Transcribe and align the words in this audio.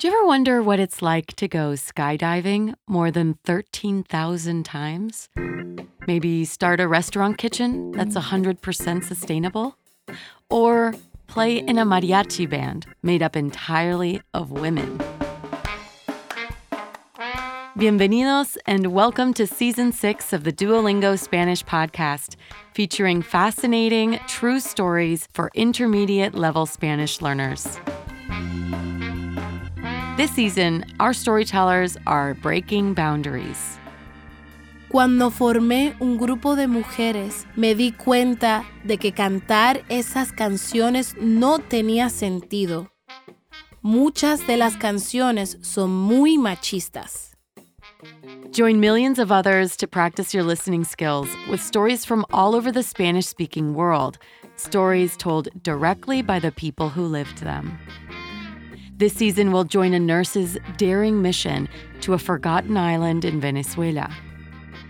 Do 0.00 0.08
you 0.08 0.14
ever 0.14 0.24
wonder 0.24 0.62
what 0.62 0.80
it's 0.80 1.02
like 1.02 1.36
to 1.36 1.46
go 1.46 1.72
skydiving 1.72 2.72
more 2.88 3.10
than 3.10 3.34
13,000 3.44 4.64
times? 4.64 5.28
Maybe 6.06 6.46
start 6.46 6.80
a 6.80 6.88
restaurant 6.88 7.36
kitchen 7.36 7.90
that's 7.90 8.14
100% 8.14 9.04
sustainable? 9.04 9.76
Or 10.48 10.94
play 11.26 11.58
in 11.58 11.76
a 11.76 11.84
mariachi 11.84 12.48
band 12.48 12.86
made 13.02 13.22
up 13.22 13.36
entirely 13.36 14.22
of 14.32 14.50
women? 14.50 15.02
Bienvenidos 17.76 18.56
and 18.64 18.94
welcome 18.94 19.34
to 19.34 19.46
season 19.46 19.92
six 19.92 20.32
of 20.32 20.44
the 20.44 20.52
Duolingo 20.52 21.18
Spanish 21.18 21.62
podcast, 21.62 22.36
featuring 22.72 23.20
fascinating, 23.20 24.18
true 24.26 24.60
stories 24.60 25.28
for 25.34 25.50
intermediate 25.54 26.34
level 26.34 26.64
Spanish 26.64 27.20
learners. 27.20 27.78
This 30.20 30.32
season, 30.32 30.84
our 31.00 31.14
storytellers 31.14 31.96
are 32.06 32.34
breaking 32.34 32.92
boundaries. 32.92 33.78
Cuando 34.90 35.30
formé 35.30 35.94
un 35.98 36.18
grupo 36.18 36.56
de 36.56 36.66
mujeres, 36.66 37.46
me 37.56 37.74
di 37.74 37.92
cuenta 37.92 38.66
de 38.84 38.98
que 38.98 39.12
cantar 39.12 39.82
esas 39.88 40.30
canciones 40.30 41.16
no 41.18 41.58
tenía 41.58 42.10
sentido. 42.10 42.90
Muchas 43.80 44.46
de 44.46 44.58
las 44.58 44.76
canciones 44.76 45.56
son 45.62 45.90
muy 45.90 46.36
machistas. 46.36 47.34
Join 48.52 48.78
millions 48.78 49.18
of 49.18 49.32
others 49.32 49.74
to 49.78 49.86
practice 49.86 50.34
your 50.34 50.44
listening 50.44 50.84
skills 50.84 51.30
with 51.48 51.62
stories 51.62 52.04
from 52.04 52.26
all 52.30 52.54
over 52.54 52.70
the 52.70 52.82
Spanish 52.82 53.26
speaking 53.26 53.72
world, 53.72 54.18
stories 54.56 55.16
told 55.16 55.48
directly 55.62 56.20
by 56.20 56.38
the 56.38 56.52
people 56.52 56.90
who 56.90 57.06
lived 57.06 57.38
them. 57.38 57.78
This 59.00 59.14
season, 59.14 59.50
we'll 59.50 59.64
join 59.64 59.94
a 59.94 59.98
nurse's 59.98 60.58
daring 60.76 61.22
mission 61.22 61.70
to 62.02 62.12
a 62.12 62.18
forgotten 62.18 62.76
island 62.76 63.24
in 63.24 63.40
Venezuela. 63.40 64.14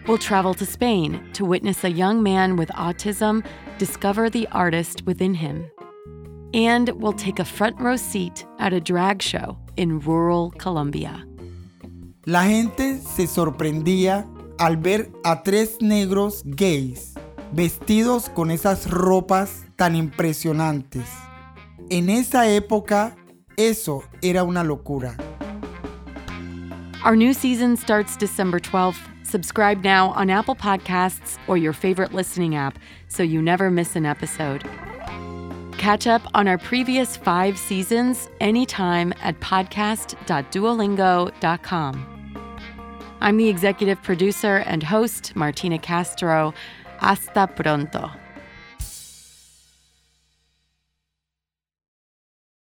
We'll 0.08 0.18
travel 0.18 0.52
to 0.54 0.66
Spain 0.66 1.30
to 1.34 1.44
witness 1.44 1.84
a 1.84 1.92
young 1.92 2.20
man 2.20 2.56
with 2.56 2.70
autism 2.70 3.46
discover 3.78 4.28
the 4.28 4.48
artist 4.48 5.06
within 5.06 5.32
him. 5.32 5.70
And 6.52 6.88
we'll 7.00 7.12
take 7.12 7.38
a 7.38 7.44
front 7.44 7.78
row 7.80 7.94
seat 7.94 8.44
at 8.58 8.72
a 8.72 8.80
drag 8.80 9.22
show 9.22 9.56
in 9.76 10.00
rural 10.00 10.50
Colombia. 10.58 11.24
La 12.26 12.42
gente 12.42 12.98
se 12.98 13.28
sorprendía 13.28 14.26
al 14.58 14.78
ver 14.78 15.08
a 15.24 15.44
tres 15.44 15.80
negros 15.80 16.42
gays 16.56 17.14
vestidos 17.52 18.28
con 18.28 18.50
esas 18.50 18.90
ropas 18.90 19.66
tan 19.76 19.94
impresionantes. 19.94 21.06
En 21.90 22.10
esa 22.10 22.48
época 22.48 23.16
Eso 23.60 24.04
era 24.22 24.42
una 24.42 24.64
locura. 24.64 25.14
Our 27.04 27.14
new 27.14 27.34
season 27.34 27.76
starts 27.76 28.16
December 28.16 28.58
12th. 28.58 29.06
Subscribe 29.22 29.84
now 29.84 30.12
on 30.12 30.30
Apple 30.30 30.54
Podcasts 30.54 31.36
or 31.46 31.58
your 31.58 31.74
favorite 31.74 32.14
listening 32.14 32.56
app 32.56 32.78
so 33.08 33.22
you 33.22 33.42
never 33.42 33.70
miss 33.70 33.96
an 33.96 34.06
episode. 34.06 34.66
Catch 35.76 36.06
up 36.06 36.22
on 36.32 36.48
our 36.48 36.56
previous 36.56 37.18
five 37.18 37.58
seasons 37.58 38.30
anytime 38.40 39.12
at 39.20 39.38
podcast.duolingo.com. 39.40 42.06
I'm 43.20 43.36
the 43.36 43.50
executive 43.50 44.02
producer 44.02 44.56
and 44.56 44.82
host, 44.82 45.36
Martina 45.36 45.78
Castro. 45.78 46.54
Hasta 46.98 47.46
pronto. 47.46 48.10